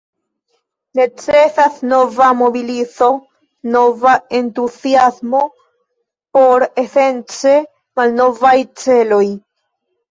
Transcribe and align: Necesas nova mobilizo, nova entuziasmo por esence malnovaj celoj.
Necesas 0.99 1.75
nova 1.91 2.29
mobilizo, 2.39 3.09
nova 3.77 4.15
entuziasmo 4.41 5.45
por 6.41 6.67
esence 6.87 7.57
malnovaj 8.01 8.59
celoj. 8.87 9.25